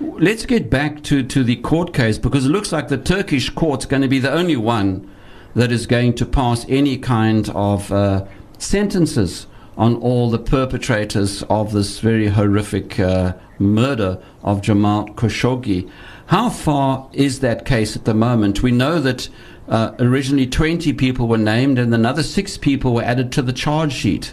Let's 0.00 0.46
get 0.46 0.70
back 0.70 1.02
to, 1.04 1.22
to 1.24 1.44
the 1.44 1.56
court 1.56 1.92
case 1.92 2.16
because 2.16 2.46
it 2.46 2.50
looks 2.50 2.72
like 2.72 2.88
the 2.88 2.96
Turkish 2.96 3.50
court's 3.50 3.86
going 3.86 4.02
to 4.02 4.08
be 4.08 4.18
the 4.18 4.32
only 4.32 4.56
one 4.56 5.10
that 5.54 5.72
is 5.72 5.86
going 5.86 6.14
to 6.14 6.26
pass 6.26 6.64
any 6.68 6.96
kind 6.96 7.48
of 7.50 7.92
uh, 7.92 8.24
sentences 8.58 9.46
on 9.76 9.96
all 9.96 10.30
the 10.30 10.38
perpetrators 10.38 11.42
of 11.44 11.72
this 11.72 12.00
very 12.00 12.28
horrific 12.28 12.98
uh, 12.98 13.34
murder 13.58 14.20
of 14.42 14.60
Jamal 14.62 15.06
Khashoggi. 15.08 15.90
How 16.26 16.48
far 16.48 17.08
is 17.12 17.40
that 17.40 17.64
case 17.64 17.96
at 17.96 18.04
the 18.04 18.14
moment? 18.14 18.62
We 18.62 18.72
know 18.72 19.00
that 19.00 19.28
uh, 19.68 19.92
originally 19.98 20.46
20 20.46 20.92
people 20.94 21.28
were 21.28 21.38
named 21.38 21.78
and 21.78 21.94
another 21.94 22.22
six 22.22 22.56
people 22.56 22.94
were 22.94 23.02
added 23.02 23.32
to 23.32 23.42
the 23.42 23.52
charge 23.52 23.92
sheet. 23.92 24.32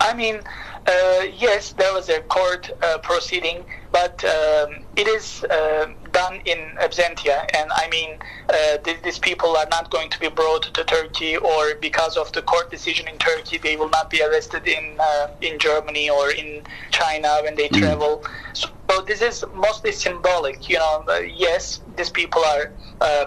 I 0.00 0.12
mean, 0.14 0.40
uh, 0.86 1.22
yes, 1.38 1.72
there 1.72 1.92
was 1.94 2.08
a 2.08 2.20
court 2.22 2.70
uh, 2.82 2.98
proceeding, 2.98 3.64
but 3.90 4.22
um, 4.24 4.84
it 4.96 5.08
is 5.08 5.44
uh, 5.44 5.86
done 6.14 6.36
in 6.52 6.58
absentia, 6.86 7.38
and 7.58 7.68
I 7.82 7.84
mean, 7.94 8.10
uh, 8.48 8.78
th- 8.84 9.02
these 9.06 9.18
people 9.18 9.50
are 9.60 9.68
not 9.76 9.90
going 9.90 10.08
to 10.14 10.18
be 10.24 10.30
brought 10.40 10.64
to 10.76 10.82
Turkey, 10.84 11.36
or 11.36 11.62
because 11.88 12.16
of 12.16 12.32
the 12.32 12.42
court 12.42 12.70
decision 12.70 13.04
in 13.12 13.16
Turkey, 13.18 13.58
they 13.58 13.76
will 13.76 13.90
not 13.98 14.06
be 14.14 14.22
arrested 14.26 14.64
in 14.66 14.84
uh, 15.08 15.26
in 15.48 15.58
Germany 15.58 16.06
or 16.08 16.30
in 16.30 16.62
China 16.90 17.30
when 17.44 17.54
they 17.60 17.68
travel. 17.80 18.24
So, 18.54 18.68
so 18.90 19.02
this 19.10 19.20
is 19.20 19.44
mostly 19.66 19.92
symbolic. 19.92 20.58
You 20.70 20.78
know, 20.78 21.04
uh, 21.08 21.18
yes, 21.46 21.80
these 21.96 22.10
people 22.20 22.42
are 22.54 22.64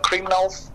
criminals, 0.10 0.72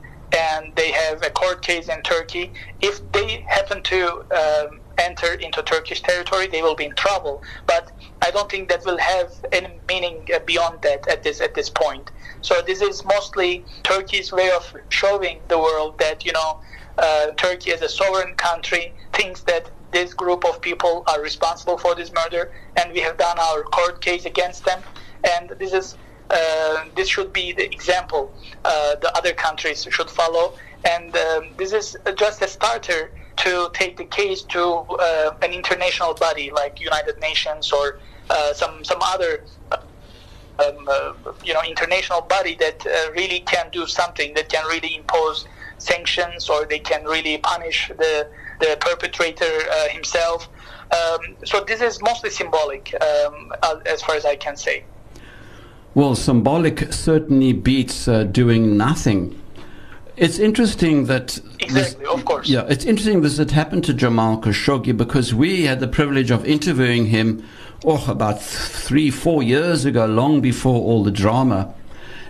and 0.47 0.63
they 0.77 0.91
have 0.93 1.19
a 1.23 1.31
court 1.31 1.63
case 1.63 1.89
in 1.89 2.01
Turkey. 2.03 2.53
If 2.81 3.01
they 3.13 3.29
happen 3.49 3.83
to 3.93 3.99
um, 4.41 4.81
enter 4.99 5.35
into 5.35 5.63
Turkish 5.63 6.03
territory, 6.03 6.47
they 6.47 6.63
will 6.63 6.75
be 6.75 6.85
in 6.85 6.95
trouble. 6.95 7.43
But 7.67 7.93
I 8.21 8.31
don't 8.31 8.51
think 8.51 8.69
that 8.69 8.85
will 8.85 8.99
have 8.99 9.33
any 9.53 9.79
meaning 9.89 10.29
uh, 10.35 10.39
beyond 10.41 10.83
that 10.83 11.09
at 11.09 11.23
this 11.23 11.41
at 11.41 11.55
this 11.55 11.69
point. 11.69 12.11
So 12.43 12.63
this 12.63 12.83
is 12.83 13.05
mostly 13.05 13.65
Turkey's 13.83 14.33
way 14.33 14.51
of 14.51 14.75
showing 14.89 15.41
the 15.49 15.59
world 15.59 15.99
that 15.99 16.25
you 16.25 16.33
know 16.33 16.61
uh, 16.99 17.31
Turkey 17.33 17.73
as 17.73 17.83
a 17.83 17.89
sovereign 17.89 18.35
country 18.35 18.93
thinks 19.13 19.43
that 19.43 19.71
this 19.93 20.15
group 20.15 20.45
of 20.45 20.61
people 20.61 21.05
are 21.07 21.21
responsible 21.21 21.77
for 21.77 21.95
this 21.95 22.13
murder, 22.13 22.51
and 22.77 22.93
we 22.93 23.01
have 23.01 23.19
done 23.19 23.39
our 23.39 23.63
court 23.63 24.01
case 24.01 24.25
against 24.25 24.65
them. 24.65 24.83
And 25.37 25.51
this 25.59 25.73
is 25.73 25.97
uh, 26.31 26.85
this 26.97 27.09
should 27.09 27.33
be 27.33 27.53
the 27.53 27.65
example 27.65 28.33
uh, 28.65 28.95
the 28.97 29.15
other 29.17 29.33
countries 29.33 29.87
should 29.91 30.11
follow. 30.11 30.55
And 30.85 31.15
um, 31.17 31.49
this 31.57 31.73
is 31.73 31.97
just 32.17 32.43
a 32.43 32.49
starter 32.49 33.13
to 33.37 33.71
take 33.73 33.97
the 33.97 34.05
case 34.05 34.43
to 34.43 34.63
uh, 34.63 35.35
an 35.43 35.53
international 35.53 36.15
body 36.15 36.51
like 36.51 36.81
United 36.81 37.19
Nations 37.21 37.73
or 37.73 37.99
uh, 38.31 38.53
some 38.53 38.85
some 38.85 38.99
other 39.03 39.45
um, 39.73 39.81
uh, 40.89 41.13
you 41.45 41.53
know 41.55 41.63
international 41.67 42.21
body 42.23 42.55
that 42.57 42.87
uh, 42.87 43.11
really 43.13 43.41
can 43.41 43.69
do 43.71 43.87
something 43.87 44.35
that 44.35 44.49
can 44.49 44.65
really 44.67 44.97
impose 44.97 45.47
sanctions 45.79 46.49
or 46.49 46.65
they 46.65 46.79
can 46.79 47.05
really 47.05 47.39
punish 47.39 47.89
the 47.99 48.29
the 48.61 48.77
perpetrator 48.81 49.45
uh, 49.71 49.89
himself. 49.89 50.49
Um, 50.93 51.37
so 51.45 51.65
this 51.65 51.81
is 51.81 52.01
mostly 52.03 52.31
symbolic, 52.31 52.95
um, 53.03 53.53
as 53.87 54.03
far 54.03 54.15
as 54.15 54.25
I 54.25 54.37
can 54.37 54.57
say. 54.57 54.85
Well, 55.95 56.15
symbolic 56.15 56.93
certainly 56.93 57.53
beats 57.53 58.09
uh, 58.09 58.25
doing 58.25 58.77
nothing. 58.77 59.42
It's 60.17 60.39
interesting 60.39 61.07
that 61.07 61.39
exactly, 61.59 62.05
this, 62.05 62.13
of 62.13 62.25
course. 62.25 62.49
Yeah, 62.49 62.67
it's 62.69 62.85
interesting 62.85 63.23
this 63.23 63.39
had 63.39 63.51
happened 63.51 63.85
to 63.85 63.95
Jamal 63.95 64.41
Khashoggi 64.41 64.95
because 64.95 65.35
we 65.35 65.65
had 65.65 65.81
the 65.81 65.89
privilege 65.89 66.31
of 66.31 66.45
interviewing 66.45 67.07
him, 67.07 67.43
oh, 67.85 68.05
about 68.11 68.43
three, 68.43 69.11
four 69.11 69.43
years 69.43 69.87
ago, 69.87 70.05
long 70.05 70.43
before 70.43 70.83
all 70.83 71.03
the 71.03 71.11
drama, 71.11 71.73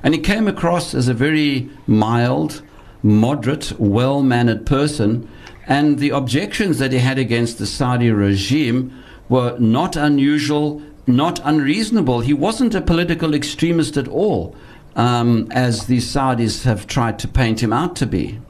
and 0.03 0.15
he 0.15 0.21
came 0.21 0.47
across 0.47 0.95
as 0.95 1.09
a 1.09 1.15
very 1.15 1.69
mild, 1.87 2.63
moderate, 3.03 3.73
well-mannered 3.81 4.65
person, 4.65 5.29
and 5.67 5.99
the 5.99 6.11
objections 6.11 6.79
that 6.79 6.93
he 6.93 6.99
had 6.99 7.19
against 7.19 7.59
the 7.59 7.67
Saudi 7.67 8.11
regime 8.11 8.93
were 9.29 9.57
not 9.59 9.97
unusual, 9.97 10.81
not 11.09 11.41
unreasonable. 11.45 12.21
He 12.21 12.35
wasn't 12.35 12.77
a 12.77 12.81
political 12.81 13.35
extremist 13.35 13.97
at 13.97 14.07
all 14.07 14.55
um, 14.97 15.51
as 15.53 15.87
the 15.87 15.99
Saudis 15.99 16.65
have 16.65 16.87
tried 16.87 17.19
to 17.21 17.29
paint 17.29 17.63
him 17.63 17.73
out 17.73 17.97
to 17.97 18.07
be? 18.07 18.41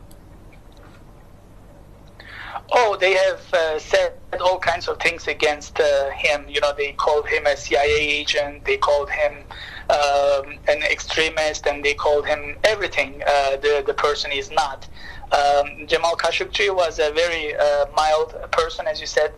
Oh, 2.75 2.97
they 2.99 3.15
have 3.15 3.53
uh, 3.53 3.79
said 3.79 4.15
all 4.41 4.59
kinds 4.59 4.89
of 4.89 4.99
things 4.99 5.29
against 5.29 5.79
uh, 5.79 6.11
him. 6.11 6.47
You 6.49 6.61
know, 6.61 6.73
they 6.75 6.93
called 6.93 7.29
him 7.29 7.47
a 7.47 7.57
CIA 7.57 7.99
agent, 7.99 8.65
they 8.65 8.79
called 8.79 9.11
him 9.11 9.45
um, 9.91 10.55
an 10.69 10.83
extremist, 10.83 11.67
and 11.67 11.85
they 11.85 11.93
called 11.93 12.27
him 12.27 12.57
everything 12.65 13.23
uh, 13.27 13.57
the, 13.57 13.85
the 13.87 13.93
person 13.95 14.33
is 14.33 14.51
not. 14.51 14.89
Um, 15.33 15.87
Jamal 15.87 16.17
Khashoggi 16.17 16.75
was 16.75 16.99
a 16.99 17.11
very 17.13 17.55
uh, 17.55 17.87
mild 17.95 18.35
person, 18.53 18.87
as 18.87 19.01
you 19.01 19.07
said, 19.07 19.33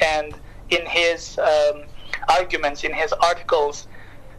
and 0.00 0.34
in 0.70 0.84
his 0.86 1.38
um, 1.38 1.84
arguments, 2.28 2.82
in 2.82 2.92
his 2.92 3.12
articles, 3.12 3.86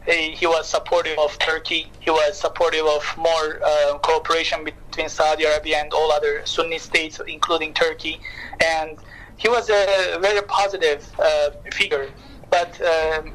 he, 0.05 0.47
was 0.47 0.67
supportive 0.67 1.17
of 1.19 1.37
Turkey. 1.39 1.91
He 1.99 2.09
was 2.09 2.39
supportive 2.39 2.85
of 2.85 3.03
more 3.17 3.61
uh, 3.63 3.97
cooperation 3.99 4.63
between 4.63 5.09
Saudi 5.09 5.43
Arabia 5.43 5.77
and 5.77 5.93
all 5.93 6.11
other 6.11 6.45
Sunni 6.45 6.79
states, 6.79 7.21
including 7.27 7.73
Turkey. 7.73 8.19
And 8.63 8.97
he 9.37 9.47
was 9.47 9.69
a 9.69 10.17
very 10.21 10.41
positive 10.43 11.07
uh, 11.19 11.51
figure. 11.71 12.09
But 12.49 12.79
um, 12.81 13.31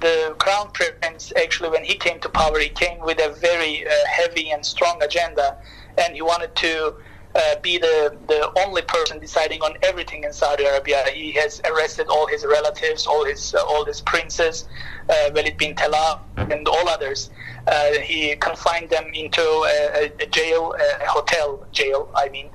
the 0.00 0.34
crown 0.38 0.70
prince, 0.72 1.32
actually, 1.36 1.70
when 1.70 1.84
he 1.84 1.94
came 1.94 2.20
to 2.20 2.28
power, 2.28 2.58
he 2.58 2.68
came 2.68 3.00
with 3.00 3.18
a 3.18 3.30
very 3.40 3.86
uh, 3.86 3.90
heavy 4.08 4.50
and 4.50 4.64
strong 4.64 5.02
agenda, 5.02 5.56
and 5.96 6.14
he 6.14 6.22
wanted 6.22 6.54
to 6.56 6.94
uh, 7.38 7.54
be 7.62 7.78
the, 7.78 8.16
the 8.26 8.50
only 8.66 8.82
person 8.82 9.18
deciding 9.20 9.60
on 9.62 9.74
everything 9.82 10.24
in 10.24 10.32
Saudi 10.32 10.64
Arabia. 10.64 11.04
He 11.14 11.32
has 11.32 11.60
arrested 11.64 12.08
all 12.08 12.26
his 12.26 12.44
relatives, 12.44 13.06
all 13.06 13.24
his 13.24 13.54
uh, 13.54 13.62
all 13.68 13.84
his 13.84 14.00
princes, 14.00 14.66
uh, 15.08 15.30
Walid 15.34 15.56
bin 15.56 15.74
Talal, 15.74 16.20
and 16.36 16.66
all 16.66 16.88
others. 16.88 17.30
Uh, 17.66 17.92
he 18.02 18.34
confined 18.36 18.90
them 18.90 19.06
into 19.14 19.40
a, 19.40 20.10
a 20.20 20.26
jail, 20.26 20.74
a 21.02 21.06
hotel 21.06 21.64
jail, 21.72 22.10
I 22.14 22.28
mean, 22.30 22.48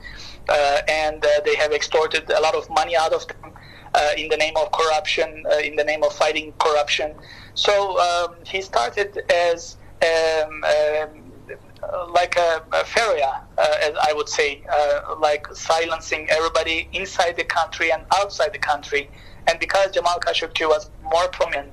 uh, 0.50 0.80
and 0.90 1.24
uh, 1.24 1.30
they 1.46 1.56
have 1.56 1.72
extorted 1.72 2.30
a 2.30 2.42
lot 2.42 2.56
of 2.56 2.70
money 2.70 2.96
out 2.98 3.14
of 3.14 3.26
them. 3.28 3.54
in 4.18 4.28
the 4.28 4.38
name 4.38 4.56
of 4.58 4.72
corruption, 4.72 5.30
in 5.64 5.76
the 5.76 5.84
name 5.84 6.04
of 6.04 6.12
fighting 6.14 6.52
corruption. 6.58 7.14
So 7.54 7.74
um, 8.08 8.36
he 8.44 8.60
started 8.62 9.10
as 9.32 9.78
um, 10.04 10.64
um, 10.64 11.23
like 12.10 12.36
a, 12.38 12.62
a 12.72 12.84
uh, 13.58 13.76
as 13.82 13.94
I 14.02 14.14
would 14.14 14.30
say, 14.30 14.62
uh, 14.72 15.16
like 15.20 15.48
silencing 15.54 16.28
everybody 16.30 16.88
inside 16.94 17.36
the 17.36 17.44
country 17.44 17.92
and 17.92 18.04
outside 18.14 18.54
the 18.54 18.60
country. 18.60 19.10
And 19.48 19.60
because 19.60 19.92
Jamal 19.92 20.20
Khashoggi 20.20 20.68
was 20.68 20.90
more 21.04 21.28
prominent 21.30 21.72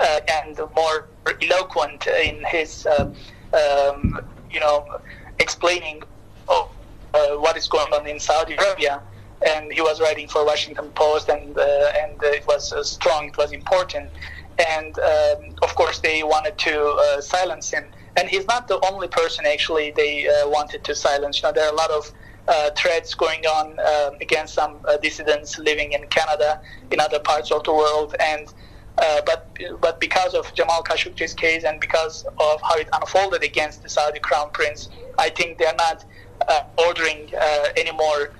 uh, 0.00 0.20
and 0.28 0.58
more 0.74 1.08
eloquent 1.42 2.06
in 2.06 2.42
his, 2.44 2.86
uh, 2.86 3.12
um, 3.54 4.20
you 4.50 4.60
know, 4.60 5.00
explaining 5.38 6.02
oh, 6.48 6.70
what 7.12 7.56
is 7.56 7.68
going 7.68 7.92
on 7.92 8.06
in 8.06 8.18
Saudi 8.18 8.54
Arabia, 8.54 9.02
and 9.46 9.72
he 9.72 9.80
was 9.80 10.00
writing 10.00 10.28
for 10.28 10.44
Washington 10.44 10.88
Post, 10.90 11.28
and 11.28 11.56
and 11.58 12.22
it 12.22 12.46
was 12.46 12.74
strong, 12.88 13.28
it 13.28 13.36
was 13.36 13.52
important, 13.52 14.10
and 14.58 14.98
um, 14.98 15.54
of 15.62 15.74
course 15.74 16.00
they 16.00 16.22
wanted 16.22 16.56
to 16.58 17.20
silence 17.20 17.70
him 17.70 17.84
and 18.16 18.28
he's 18.28 18.46
not 18.46 18.68
the 18.68 18.78
only 18.90 19.08
person 19.08 19.46
actually 19.46 19.90
they 19.92 20.28
uh, 20.28 20.48
wanted 20.48 20.84
to 20.84 20.94
silence. 20.94 21.40
You 21.40 21.48
know, 21.48 21.52
there 21.52 21.66
are 21.66 21.72
a 21.72 21.76
lot 21.76 21.90
of 21.90 22.12
uh, 22.48 22.70
threats 22.76 23.14
going 23.14 23.46
on 23.46 23.78
uh, 23.78 24.10
against 24.20 24.54
some 24.54 24.76
uh, 24.88 24.96
dissidents 24.96 25.58
living 25.58 25.92
in 25.92 26.06
Canada, 26.08 26.60
in 26.90 26.98
other 26.98 27.20
parts 27.20 27.52
of 27.52 27.62
the 27.64 27.72
world, 27.72 28.16
and 28.18 28.52
uh, 28.98 29.20
but 29.24 29.56
but 29.80 30.00
because 30.00 30.34
of 30.34 30.52
Jamal 30.52 30.82
Khashoggi's 30.82 31.34
case 31.34 31.64
and 31.64 31.80
because 31.80 32.24
of 32.38 32.60
how 32.60 32.76
it 32.76 32.88
unfolded 32.92 33.42
against 33.42 33.82
the 33.82 33.88
Saudi 33.88 34.18
crown 34.18 34.50
prince, 34.52 34.88
I 35.18 35.30
think 35.30 35.58
they're 35.58 35.74
not 35.74 36.04
uh, 36.48 36.62
ordering 36.78 37.30
any 37.76 37.92
more 37.92 38.32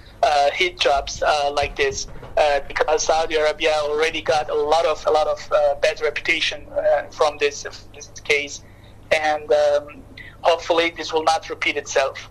hit 0.52 0.78
jobs 0.78 1.22
like 1.52 1.76
this. 1.76 2.06
because 2.68 3.04
Saudi 3.04 3.36
Arabia 3.36 3.72
already 3.82 4.20
got 4.20 4.50
a 4.50 4.54
lot 4.54 4.84
of 4.84 5.06
a 5.06 5.10
lot 5.10 5.26
of 5.26 5.38
bad 5.80 6.00
reputation 6.00 6.66
from 7.10 7.38
this, 7.38 7.62
this 7.94 8.10
case, 8.24 8.62
and 9.12 9.52
um, 9.52 10.02
hopefully 10.40 10.92
this 10.96 11.12
will 11.12 11.24
not 11.24 11.48
repeat 11.48 11.76
itself. 11.76 12.28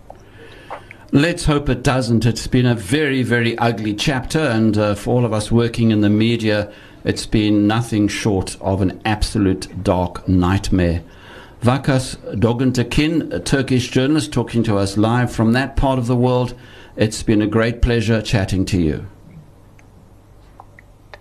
Let's 1.13 1.46
hope 1.46 1.67
it 1.67 1.84
doesn't. 1.84 2.26
It's 2.26 2.48
been 2.48 2.65
a 2.65 2.76
very, 2.76 3.22
very 3.22 3.58
ugly 3.58 3.94
chapter, 3.94 4.39
and 4.39 4.78
uh, 4.78 4.96
for 4.96 5.15
all 5.15 5.26
of 5.26 5.34
us 5.34 5.52
working 5.52 5.91
in 5.91 6.00
the 6.00 6.10
media, 6.10 6.72
it's 7.04 7.26
been 7.26 7.67
nothing 7.67 8.08
short 8.08 8.56
of 8.62 8.82
an 8.82 9.02
absolute 9.04 9.84
dark 9.84 10.28
nightmare. 10.28 11.04
Vakkas 11.62 12.15
Dogantekin, 12.36 13.32
a 13.34 13.39
Turkish 13.39 13.89
journalist, 13.91 14.32
talking 14.32 14.63
to 14.63 14.78
us 14.78 14.98
live 14.98 15.32
from 15.32 15.52
that 15.52 15.76
part 15.76 16.00
of 16.00 16.08
the 16.08 16.15
world. 16.15 16.56
It's 16.96 17.24
been 17.24 17.41
a 17.41 17.48
great 17.48 17.82
pleasure 17.82 18.22
chatting 18.22 18.65
to 18.65 18.82
you. 18.82 19.08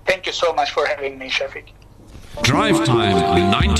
Thank 0.06 0.26
you 0.26 0.32
so 0.32 0.52
much 0.54 0.70
for 0.70 0.86
having 0.86 1.18
me, 1.18 1.28
Shafiq. 1.28 1.68
Drive 2.42 2.84
time 2.84 3.50
90. 3.50 3.74